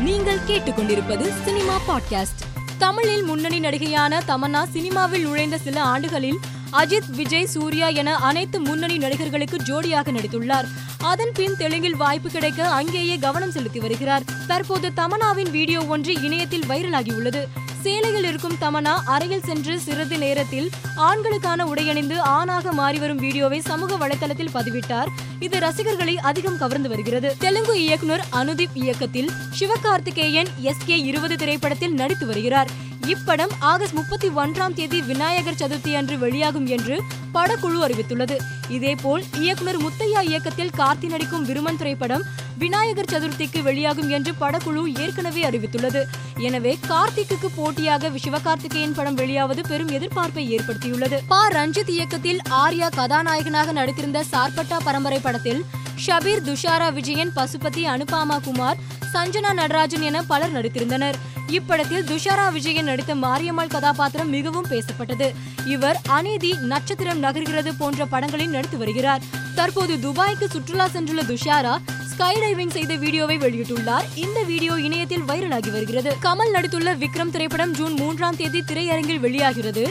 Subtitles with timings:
[0.00, 2.42] நீங்கள் கேட்டுக்கொண்டிருப்பது cinema podcast.
[2.78, 6.38] தமிழில் முன்னணி நடிகையான தமன்னா சினிமாவில் நுழைந்த சில ஆண்டுகளில்
[6.72, 10.64] அஜித் விஜய் சூர்யா என அனைத்து முன்னணி நடிகர்களுக்கு ஜோடியாக நடித்துள்ளார்.
[10.98, 14.22] அதன் பின் தெலுங்கில் வாய்ப்பு கிடைக்க அங்கேயே கவனம் செலுத்தி வருகிறார்.
[14.46, 17.44] தற்போது தமன்னாவின் வீடியோ ஒன்று இணையத்தில் வைரலாகியுள்ளது.
[17.84, 24.52] சேலையில் இருக்கும் தமனா அறையில் சென்று சிறிது நேரத்தில் ஆண்களுக்கான உடையணிந்து ஆணாக மாறி வரும் வீடியோவை சமூக வலைதளத்தில்
[24.52, 25.08] பதிவிட்டார்.
[25.40, 27.36] இது ரசிகர்களை அதிகம் கவர்ந்து வருகிறது.
[27.38, 29.30] தெலுங்கு இயக்குனர் அனுதீப் இயக்கத்தில்
[29.60, 32.70] சிவகார்த்திகேயன் எஸ் கே இருபது திரைப்படத்தில் நடித்து வருகிறார்.
[33.06, 37.02] இப்படம் ஆகஸ்ட் முப்பத்தி ஒன்றாம் தேதி விநாயகர் சதுர்த்தி அன்று வெளியாகும் என்று
[37.34, 38.36] படக்குழு அறிவித்துள்ளது.
[38.68, 42.22] இதேபோல் இயக்குனர் முத்தையா இயக்கத்தில் கார்த்தி நடிக்கும் விருமன் திரைப்படம்
[42.60, 46.02] விநாயகர் சதுர்த்திக்கு வெளியாகும் என்று படக்குழு ஏற்கனவே அறிவித்துள்ளது.
[46.36, 51.18] எனவே கார்த்திக்கு போட்டியாக சிவகார்த்திகேயன் படம் வெளியாவது பெரும் எதிர்பார்ப்பை ஏற்படுத்தியுள்ளது.
[51.28, 51.48] பா.
[51.48, 55.64] ரஞ்சித் இயக்கத்தில் ஆர்யா கதாநாயகனாக நடித்திருந்த சார்பட்டா பரம்பரை படத்தில்
[56.06, 58.76] ஷபீர் துஷாரா விஜயன் பசுபதி அனுபாமா குமார்
[59.12, 61.14] சஞ்சனா நடராஜன் என பலர் நடித்திருந்தனர்.
[61.48, 65.34] இப்படத்தில் துஷாரா விஜயன் நடித்த மாரியம்மாள் கதாபாத்திரம் மிகவும் பேசப்பட்டது.
[65.64, 69.22] இவர் அநீதி நட்சத்திரம் நகர்கிறது போன்ற படங்களில் நடித்து வருகிறார்.
[69.54, 71.78] தற்போது துபாய்க்கு சுற்றுலா சென்றுள்ள துஷாரா
[72.20, 74.06] ஸ்கை டைவிங் செய்த வீடியோவை வெளியிட்டுள்ளார்.
[74.14, 76.10] இந்த வீடியோ இணையத்தில் வைரலாகி வருகிறது.
[76.22, 79.84] கமல் நடித்துள்ள விக்ரம் திரைப்படம் ஜூன் மூன்றாம் தேதி திரையரங்கில் வெளியாகிறது.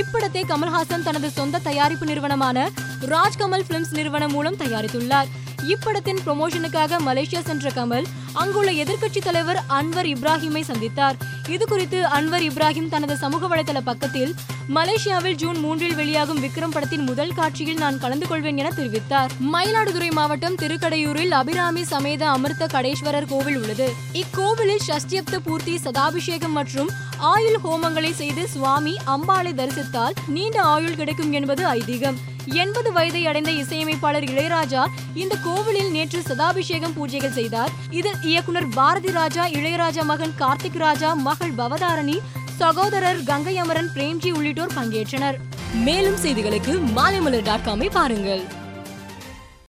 [0.00, 5.28] இப்படத்தை கமல்ஹாசன் தனது சொந்த தயாரிப்பு நிறுவனமான ராஜ்கமல் பிலிம்ஸ் நிறுவனம் மூலம் தயாரித்துள்ளார்.
[5.72, 11.16] இப்படத்தின் ப்ரொமோஷனுக்காக மலேசியா சென்ற கமல் அங்குள்ள எதிர்க்கட்சி தலைவர் அன்வர் இப்ராஹிமை சந்தித்தார்.
[11.48, 14.34] இது குறித்து அன்வர் இப்ராஹிம் தனது சமூக வலைதள பக்கத்தில்
[14.68, 19.30] மலேசியாவில் ஜூன் மூன்றில் வெளியாகும் விக்ரம் படத்தின் முதல் காட்சியில் நான் கலந்து கொள்வேன் என தெரிவித்தார்.
[19.52, 23.92] மயிலாடுதுறை மாவட்டம் திருக்கடையூரில் அபிராமி சமேத அமிர்த கடேஸ்வரர் கோவில் உள்ளது.
[24.12, 31.66] இக்கோவிலில் ஷஷ்டியப்த பூர்த்தி சதாபிஷேகம் மற்றும் ஆயுள் ஹோமங்களை செய்து சுவாமி அம்பாளை தரிசித்தால் நீண்ட ஆயுள் கிடைக்கும் என்பது
[31.66, 32.18] ஐதீகம்.
[32.46, 37.70] எண்பது வயதை அடைந்த இசையமைப்பாளர் இளையராஜா இந்த கோவிலில் நேற்று சதாபிஷேகம் பூஜைகள் செய்தார்.
[37.90, 42.18] இதில் இயக்குனர் பாரதி ராஜா இளையராஜா மகன் கார்த்திக் ராஜா மகள் பவதாரணி
[42.56, 45.34] சகோதரர் கங்கை அமரன் பிரேம்ஜி உள்ளிட்டோர் பங்கேற்றனர்.
[45.74, 48.44] மேலும் செய்திகளுக்கு மாலைமலர் டாட் காமை பாருங்கள்.